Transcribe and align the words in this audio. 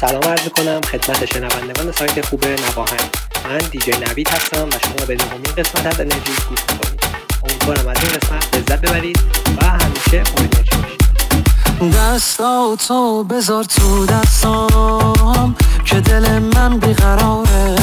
سلام 0.00 0.24
عرض 0.24 0.44
می‌کنم 0.44 0.80
خدمت 0.80 1.24
شنوندگان 1.24 1.92
سایت 1.92 2.26
خوب 2.26 2.44
نواهن 2.46 3.08
من 3.44 3.58
دیجی 3.58 3.90
نوید 3.90 4.28
هستم 4.28 4.68
و 4.68 4.78
شما 4.82 5.06
به 5.06 5.16
نهمین 5.16 5.52
قسمت 5.58 5.86
از 5.86 6.00
انرژی 6.00 6.32
گوش 6.48 6.58
می‌کنید. 6.70 7.00
امیدوارم 7.44 7.88
از 7.88 7.96
این 8.02 8.12
قسمت 8.12 8.56
لذت 8.56 8.80
ببرید 8.80 9.20
و 9.58 9.64
همیشه 9.64 10.22
پر 10.22 10.42
انرژی 10.42 10.76
باشید. 10.76 11.94
دستا 11.96 12.76
تو 12.88 13.24
بذار 13.24 13.64
تو 13.64 14.06
دستام 14.06 15.56
که 15.84 16.00
دل 16.00 16.38
من 16.38 16.78
بیقراره. 16.78 17.76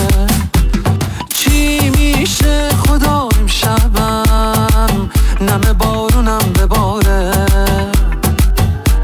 چی 1.34 1.90
میشه 1.90 2.70
خدا 2.70 3.30
امشبم؟ 3.42 5.10
نم 5.42 5.62
بارونم 5.80 6.54
بباره 6.60 7.32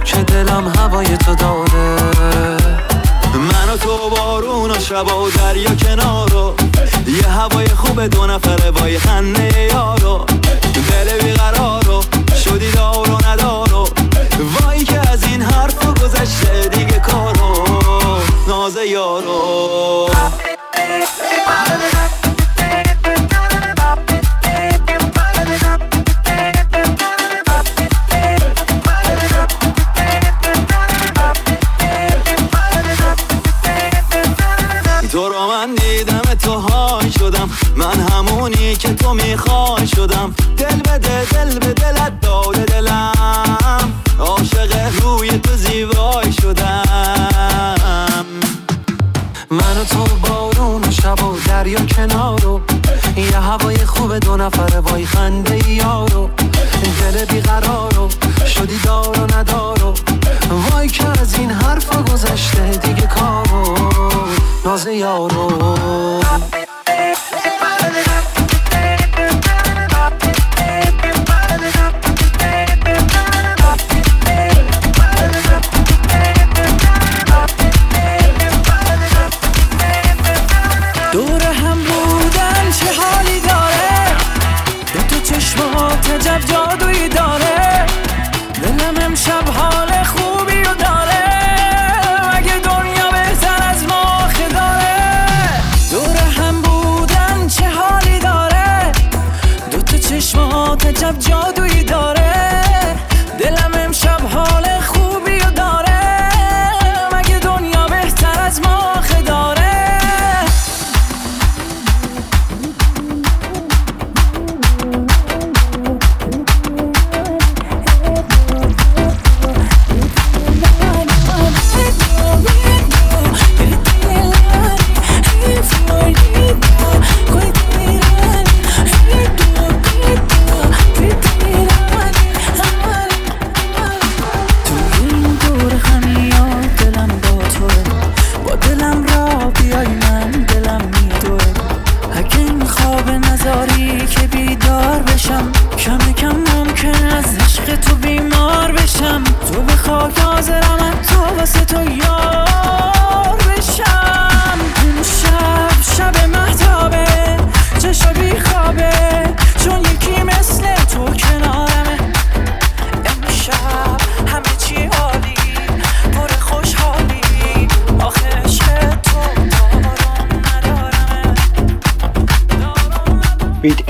که 0.05 0.17
دلم 0.17 0.73
هوای 0.77 1.17
تو 1.17 1.35
داره. 1.35 2.10
شب 4.91 5.18
و 5.18 5.30
دریا 5.30 5.76
کنارو. 5.76 6.55
یه 7.08 7.27
هوای 7.27 7.68
خوب 7.68 8.08
دو 8.08 8.26
نفره 8.26 8.72
وای 8.72 9.00
خنده 9.00 9.67
یارو. 9.72 10.26
دل 10.90 11.17
بیقرارو 11.17 12.04
شدی 12.44 12.72
دار 12.72 13.09
و 13.09 13.26
ندارو. 13.27 13.90
وای 14.40 14.84
که 14.84 15.09
از 15.12 15.23
این 15.23 15.41
حرفو 15.41 15.94
گذشته 15.94 16.67
دیگه 16.67 17.00
کارو. 17.00 17.67
ناز 18.48 18.77
یارو. 18.88 20.09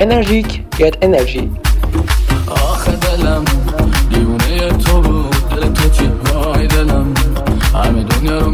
انرژیک 0.02 0.62
get 0.78 0.96
energy 1.06 1.44
دلم 3.02 3.46
دیونه 4.10 4.70
تو 4.78 5.02
بود 5.02 5.50
دل 5.50 5.74
تو 5.74 5.90
چی؟ 5.90 6.08
وای 6.34 6.68
دلم. 6.68 7.14
همه 7.74 8.04
دنیا 8.04 8.40
رو 8.40 8.52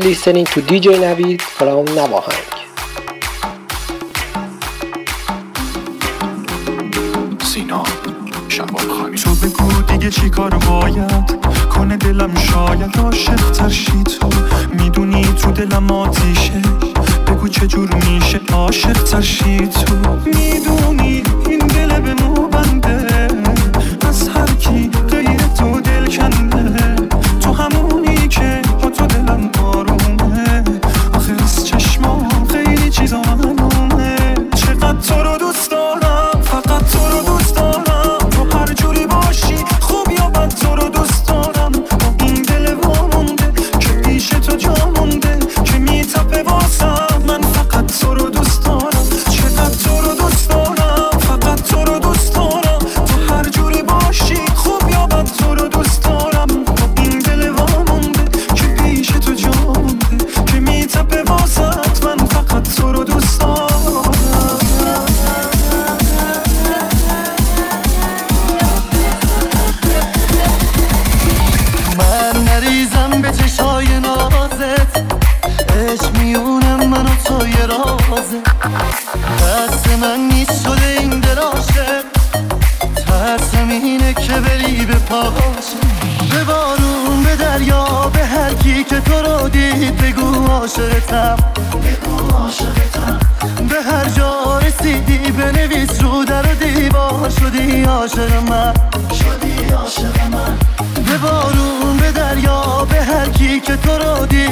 listening 0.00 0.46
to 0.46 0.60
DJ 0.60 0.98
Navid 0.98 1.40
from 1.40 1.86
Navahang. 1.94 2.46
سینا 7.42 7.82
تو 9.22 9.34
بگو 9.34 9.82
دیگه 9.82 10.10
چی 10.10 10.30
کار 10.30 10.50
باید؟ 10.50 11.40
کنه 11.68 11.96
دلم 11.96 12.34
شاید 12.34 12.98
عاشق 12.98 13.50
ترشی 13.50 14.04
تو. 14.04 14.28
می‌دونی 14.72 15.24
تو 15.24 15.52
دلم 15.52 15.90
آتیشه. 15.90 16.89
بگو 17.40 17.48
چجور 17.48 17.94
میشه 17.94 18.40
عاشق 18.52 19.04
ترشی 19.04 19.58
تو؟ 19.58 19.94
می‌دونی 20.24 21.22
این 21.48 21.58
دل 21.58 22.00
به 22.00 22.14
مو 22.14 22.48
بنده 22.48 23.28
از 24.08 24.28
هر 24.28 24.46
کی 24.46 24.90
غیر 25.10 25.40
تو 25.58 25.80
دل 25.80 26.06
کنده. 26.06 26.89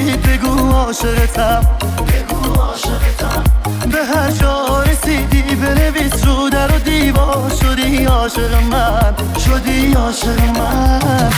بگو 0.05 0.73
عاشقتم 0.73 1.61
بگو 2.09 2.61
عاشقتم. 2.61 3.45
به 3.93 3.99
هر 4.05 4.31
جا 4.31 4.83
رسیدی 4.83 5.43
بنویس 5.43 6.25
رو 6.25 6.51
در 6.51 6.75
و 6.75 6.79
دیوار. 6.79 7.51
شدی 7.63 8.05
عاشق 8.05 8.55
من. 8.71 9.15
شدی 9.39 9.93
عاشق 9.93 10.41
من. 10.59 11.31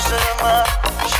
شدی 0.00 0.16
عاشق 0.42 1.17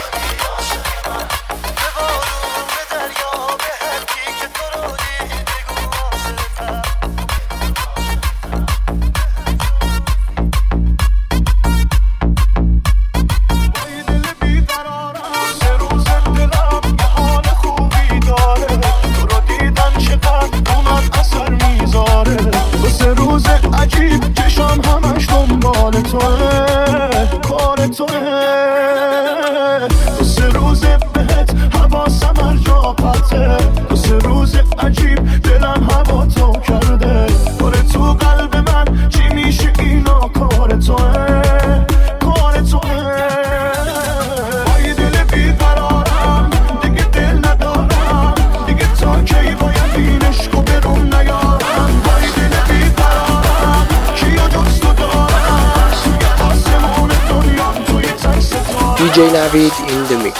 DJ 58.98 59.30
Navid 59.30 59.74
in 59.92 60.00
the 60.08 60.16
mix. 60.24 60.38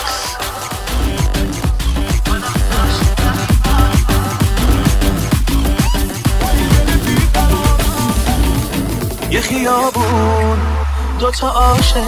یه 9.31 9.41
خیابون 9.41 10.59
دوتا 11.19 11.49
عاشق 11.49 11.99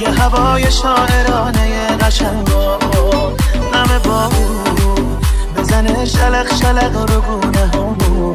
یه 0.00 0.10
هوای 0.10 0.70
شاعرانه 0.70 1.96
قشنگا 1.96 2.78
نم 3.72 3.98
بارون 4.04 5.18
بزنه 5.56 6.04
شلق 6.04 6.54
شلق 6.54 7.10
رو 7.10 7.20
گونه 7.20 7.70
همون 7.74 8.32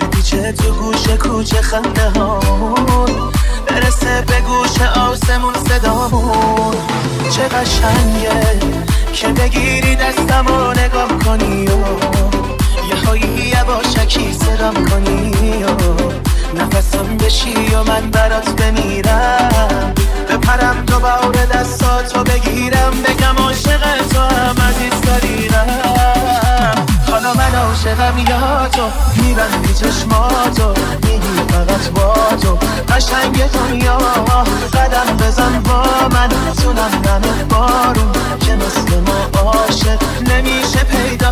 بپیچه 0.00 0.52
تو 0.52 0.72
گوش 0.72 1.08
کوچه 1.08 1.62
خنده 1.62 2.10
همون 2.10 3.39
برسه 3.66 4.24
به 4.26 4.40
گوش 4.40 4.80
آسمون 4.82 5.54
صدامون. 5.68 6.74
چه 7.30 7.48
قشنگه 7.48 8.58
که 9.12 9.28
بگیری 9.28 9.96
دستم 9.96 10.46
و 10.46 10.72
نگاه 10.72 11.18
کنی 11.24 11.64
و 11.66 11.78
یه 12.88 13.06
هایی 13.06 13.52
یواشکی 13.60 14.32
صدام 14.32 14.74
کنی 14.74 15.64
و 15.64 15.70
نفسم 16.60 17.16
بشی 17.16 17.74
و 17.74 17.82
من 17.84 18.10
برات 18.10 18.50
بمیرم. 18.50 19.94
بپرم 20.30 20.84
دوباره 20.86 21.46
دستاتو 21.46 22.24
بگیرم 22.24 22.90
بگم 22.90 23.44
عاشق 23.44 24.06
تو 24.10 24.20
هم 24.20 24.56
عزیز 24.68 25.00
داریرم 25.00 26.86
حالا 27.22 27.34
من 27.34 27.54
عاشقم 27.54 28.18
یا 28.18 28.68
تو. 28.68 28.82
میبندی 29.22 29.74
چشماتو 29.74 30.74
میگی 31.02 31.42
فقط 31.48 31.88
با 31.88 32.14
تو. 32.42 32.58
قشنگ 32.94 33.50
دنیا. 33.50 33.98
قدم 34.72 35.16
بزن 35.16 35.62
با 35.62 35.82
من. 36.12 36.28
تونم 36.62 37.02
نم 37.04 37.48
بارون. 37.48 38.12
که 38.40 38.56
مثل 38.56 39.00
ما 39.00 39.40
عاشق 39.50 40.02
نمیشه 40.28 40.78
پیدا. 40.78 41.30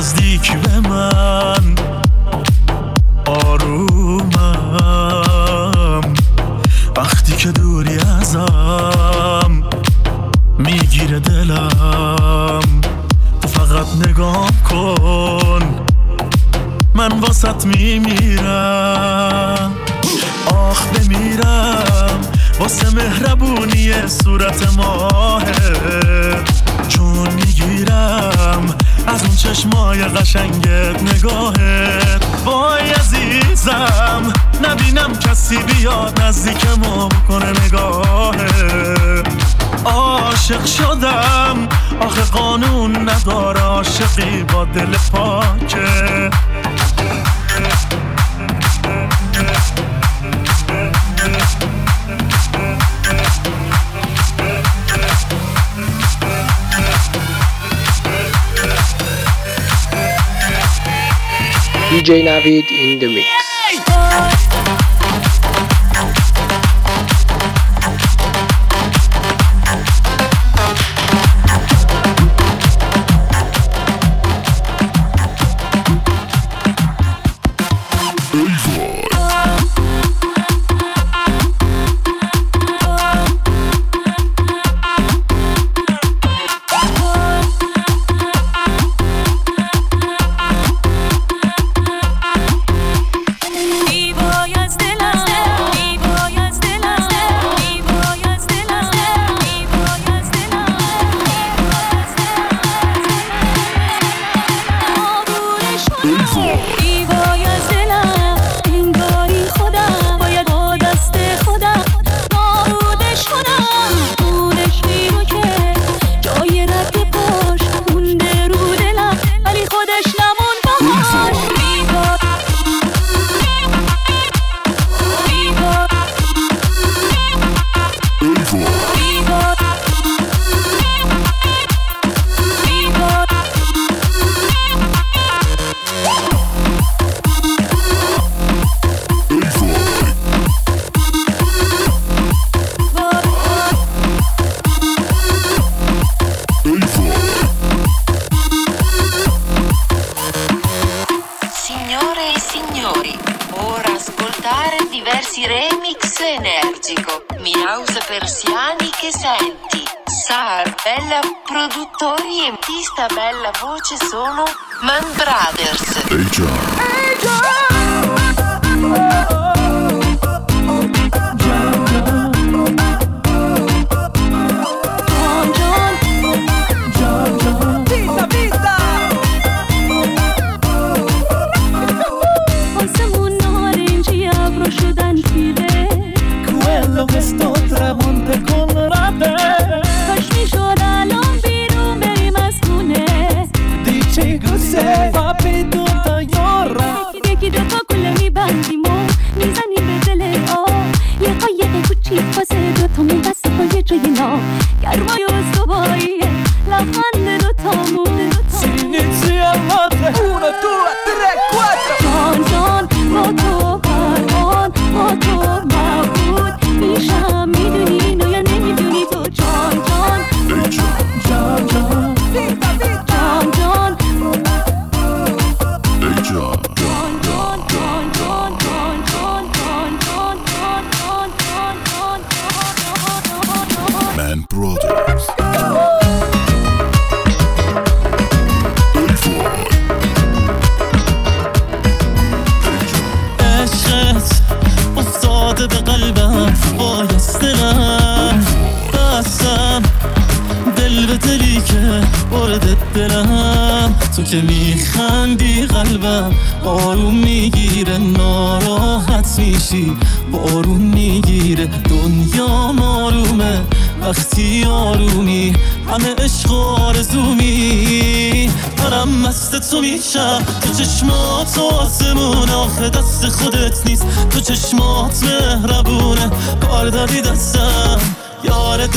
نزدیکی 0.00 0.56
به 0.56 0.80
من. 0.88 1.74
آرومم. 3.26 4.30
وقتی 6.96 7.32
که 7.32 7.52
دوری 7.52 7.98
ازم 7.98 9.62
می‌گیره 10.58 11.20
دلم. 11.20 12.60
تو 13.42 13.48
فقط 13.48 13.86
نگاه 14.08 14.50
کن. 14.70 15.62
من 16.94 17.20
واسط 17.20 17.66
میمیرم. 17.66 19.72
آخ 20.46 20.86
بمیرم. 20.86 22.20
واسه 22.60 22.94
مهربونی 22.94 24.08
صورت 24.08 24.76
ماهه 24.76 25.19
قشنگت 30.30 31.02
نگاهت. 31.02 32.24
وای 32.44 32.90
عزیزم 32.90 34.32
نبینم 34.62 35.18
کسی 35.18 35.58
بیاد 35.58 36.22
نزدیک 36.22 36.66
ما 36.78 37.08
بکنه 37.08 37.66
نگاهه 37.66 39.22
عاشق 39.84 40.66
شدم 40.66 41.68
آخه 42.00 42.22
قانون 42.22 43.08
نداره 43.08 43.60
عاشقی 43.60 44.42
با 44.42 44.64
دل 44.64 44.96
پاکه. 45.12 46.30
DJ 61.90 62.22
Navid 62.22 62.70
in 62.70 63.00
the 63.00 63.08
mix. 63.12 64.49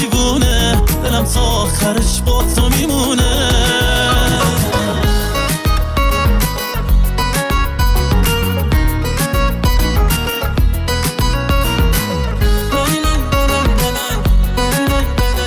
دیوونه 0.04 0.82
دلم 1.04 1.26
تا 1.26 1.42
آخرش 1.42 2.22
با 2.26 2.44
تو 2.56 2.70
میمونه. 2.70 3.50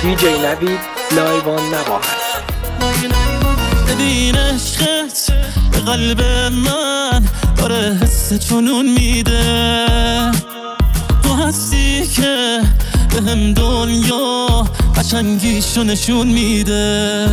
دیجی 0.01 0.27
نوید 0.27 0.79
لایوان 1.15 1.61
نواهد 1.63 2.43
ببین 3.87 4.35
عشقت 4.35 5.31
به 5.71 5.79
قلب 5.79 6.21
من 6.51 7.23
داره 7.57 7.97
حس 8.01 8.33
جنون 8.33 8.89
میده. 8.89 10.31
تو 11.23 11.33
هستی 11.33 12.07
که 12.07 12.61
هم 13.17 13.53
دنیا 13.53 14.47
قشنگیشو 14.95 15.83
نشون 15.83 16.27
میده. 16.27 17.27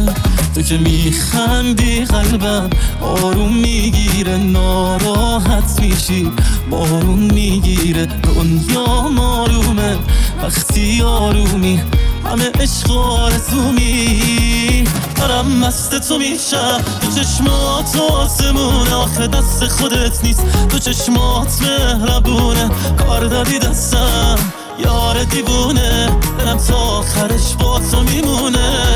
تو 0.54 0.62
که 0.62 0.78
میخندی 0.78 2.04
قلبم 2.04 2.70
آروم 3.00 3.56
می‌گیره 3.56 4.36
ناراحت 4.36 5.80
میشی 5.80 6.32
بارون 6.70 7.18
می‌گیره. 7.18 8.06
دنیا 8.06 8.84
آرومه 9.18 9.96
وقتی 10.42 11.02
آرومی 11.02 11.80
همه 12.24 12.50
عشق 12.60 12.90
آرزومی. 12.90 14.84
دارم 15.16 15.46
مست 15.46 16.08
تو 16.08 16.18
میشم 16.18 16.80
تو 17.00 17.20
چشمات 17.20 17.96
آسمون 17.96 18.88
آخه 18.88 19.26
دست 19.26 19.64
خودت 19.68 20.24
نیست 20.24 20.68
تو 20.68 20.78
چشمات 20.78 21.62
مهربونه. 21.62 22.70
کار 22.98 23.26
دادی 23.26 23.58
دستم. 23.58 24.63
یار 24.78 25.24
دیوونه 25.24 26.10
دلم 26.38 26.58
تا 26.58 26.76
آخرش 26.76 27.54
با 27.58 27.80
تو 27.90 28.02
میمونه. 28.02 28.94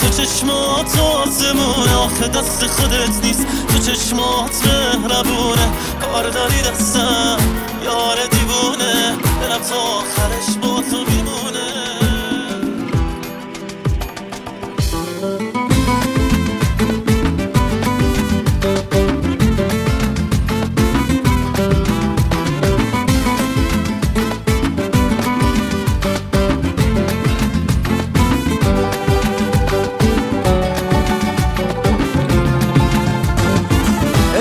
تو 0.00 0.08
چشمات 0.08 0.98
آسمون. 0.98 1.88
آخه 1.88 2.28
دست 2.28 2.66
خودت 2.66 3.24
نیست. 3.24 3.46
چشمات 3.86 4.66
مهربونه. 4.66 5.72
کار 6.00 6.30
داری 6.30 6.62
دستم 6.62 7.36
یار 7.84 8.16
دیوونه. 8.30 9.16
دلم 9.40 9.62
تا 9.68 9.76
آخرش 9.76 10.56
با 10.62 10.82
تو 10.90 11.04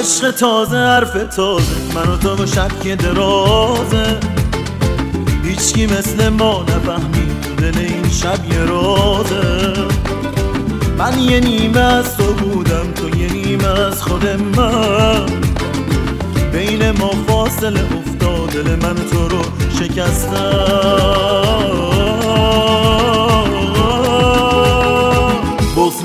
عشق 0.01 0.31
تازه 0.31 0.77
حرف 0.77 1.35
تازه. 1.35 1.75
من 1.95 2.07
و 2.07 2.17
تو 2.17 2.45
شب 2.45 2.79
که 2.83 2.95
درازه. 2.95 4.19
هیچکی 5.43 5.85
مثل 5.85 6.29
ما 6.29 6.63
نفهمید 6.63 7.55
دل 7.57 7.79
این 7.79 8.09
شب 8.09 8.53
یه 8.53 8.59
رازه. 8.59 9.73
من 10.97 11.19
یه 11.19 11.39
نیمه 11.39 11.79
از 11.79 12.17
تو 12.17 12.33
بودم 12.33 12.91
تو 12.95 13.17
یه 13.17 13.33
نیمه 13.33 13.67
از 13.67 14.01
خود 14.01 14.25
من. 14.57 15.25
بین 16.51 16.91
ما 16.91 17.11
فاصله 17.27 17.83
افتاد 17.97 18.49
دل 18.49 18.75
من 18.75 18.95
تو 18.95 19.27
رو 19.27 19.41
شکستم 19.79 21.80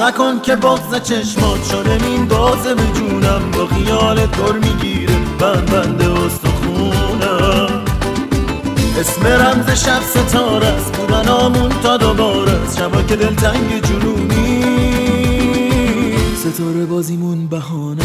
نکن 0.01 0.41
که 0.41 0.57
بغز 0.57 1.03
چشمات 1.03 1.65
شده 1.65 2.07
این 2.07 2.27
بازه 2.29 2.75
به 2.75 2.83
جونم 2.95 3.51
با 3.51 3.67
خیال 3.67 4.27
دور 4.27 4.59
می‌گیره. 4.59 5.15
بند 5.39 5.71
بنده 5.71 6.11
استخونم. 6.13 7.85
اسم 9.01 9.27
رمز 9.27 9.71
شب 9.71 10.03
ستاره 10.03 10.67
است. 10.67 11.01
آمون 11.29 11.69
تا 11.83 11.97
دوباره 11.97 12.53
است. 12.53 12.79
شبا 12.79 13.03
که 13.03 13.17
دلتنگ 13.17 13.83
جنونی. 13.83 14.65
ستاره 16.37 16.87
بازیمون 16.87 17.47
بهانه. 17.47 18.03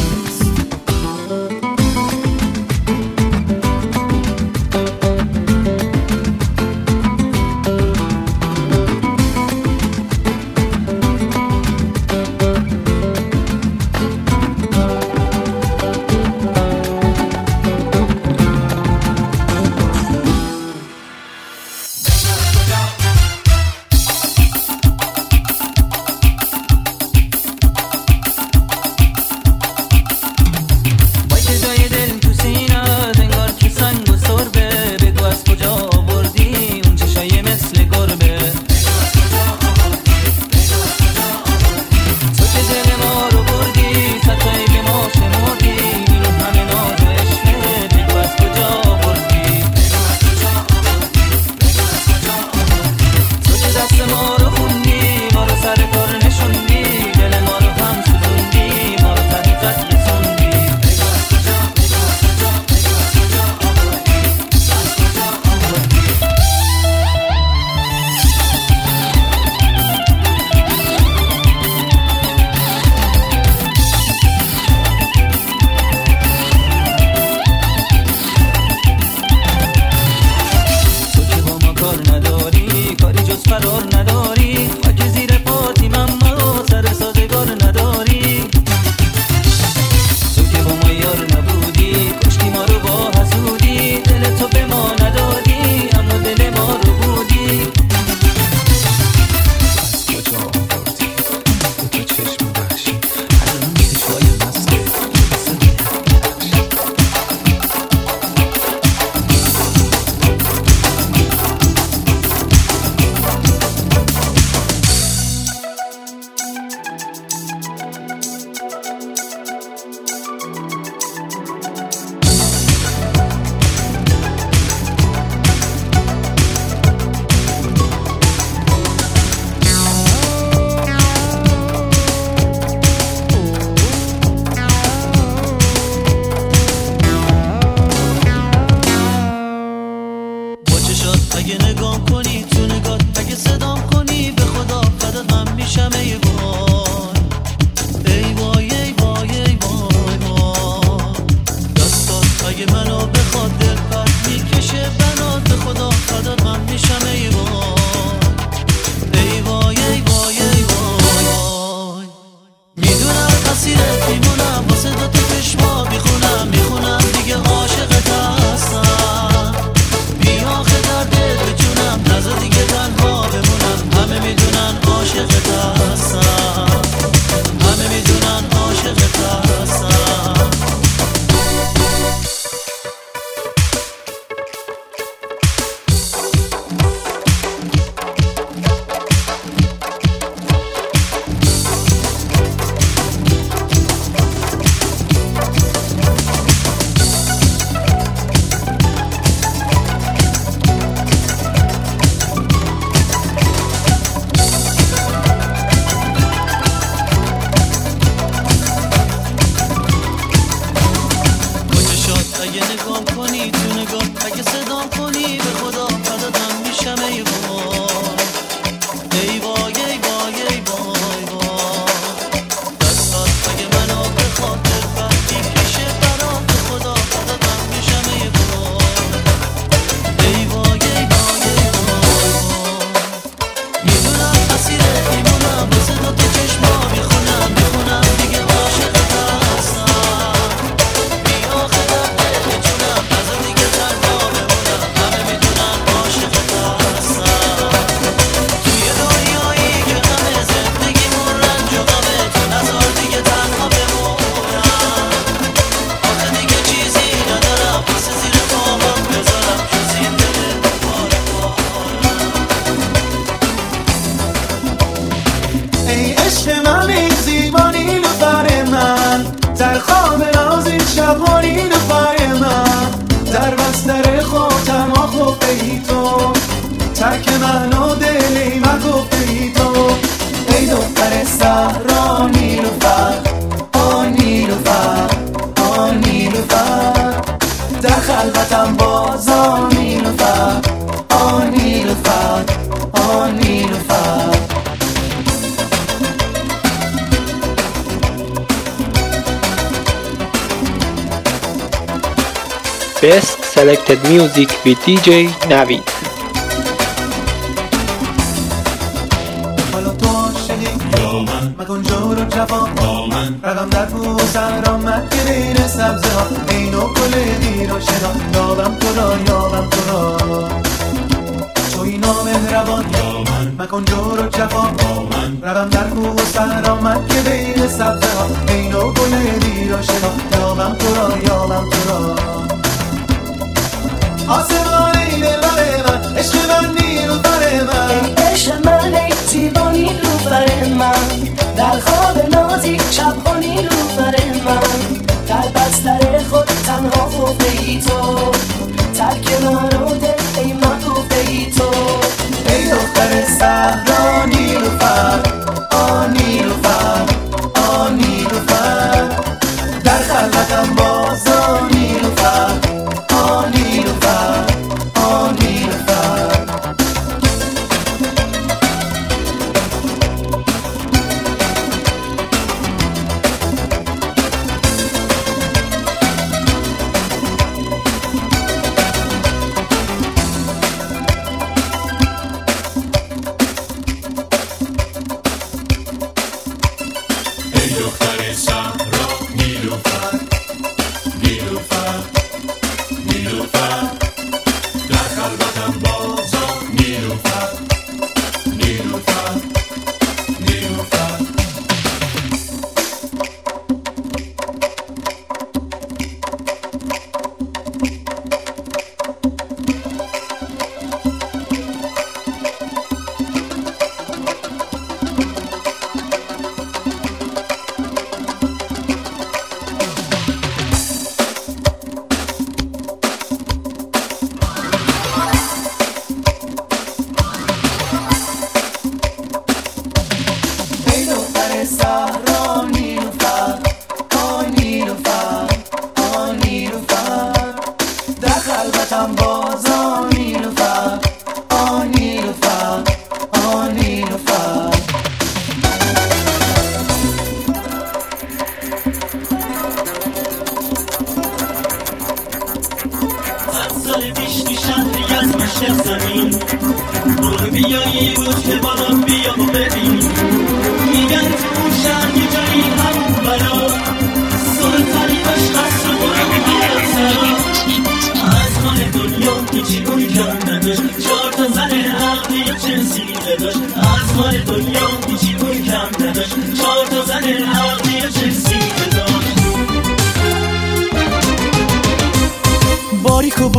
Best 303.02 303.44
Selected 303.44 304.00
Music 304.10 304.48
with 304.64 304.78
DJ 304.86 305.26
Navid 305.50 305.82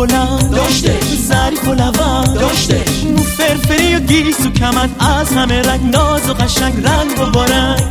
بلند. 0.07 0.51
داشته. 0.51 0.99
ظریف 1.29 1.69
و 1.69 1.75
لبند 1.75 2.35
داشته. 2.35 2.85
مو 3.17 3.23
فرفری 3.23 3.95
و 3.95 4.01
گیس 4.01 4.47
و 4.47 4.51
کمن 4.51 4.91
از 5.01 5.33
همه 5.33 5.63
رنگ 5.63 5.95
ناز 5.95 6.31
و 6.31 6.35
قشنگ 6.35 6.87
رنگ 6.87 7.21
و 7.21 7.31
بارنگ 7.31 7.83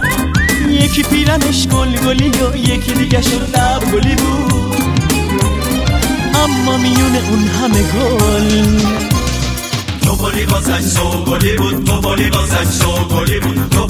یکی 0.69 1.03
پیرنش 1.03 1.67
گل 1.67 1.95
گلی 1.95 2.29
و 2.29 2.57
یکی 2.57 2.93
دیگه 2.93 3.21
شد 3.21 3.57
لب 3.57 3.91
گلی 3.91 4.15
بود. 4.15 4.81
اما 6.35 6.77
میون 6.77 7.15
اون 7.29 7.47
همه 7.47 7.83
گل. 7.83 8.81
بولی 10.21 10.45
واسش 10.45 10.81
سو 10.81 11.23
گلی 11.23 11.57
بود. 11.57 11.85
تو 11.85 11.93
واسش 12.37 12.67
سو 12.67 12.91
گلی 13.15 13.39
بود. 13.39 13.69
تو 13.69 13.87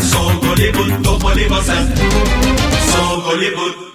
سو 0.00 0.30
گلی 0.40 0.70
بود. 0.70 1.02
تو 1.02 1.18
بولی 1.18 1.44
واسش 1.44 1.72
سو 2.92 3.20
گلی 3.20 3.50
بود. 3.50 3.87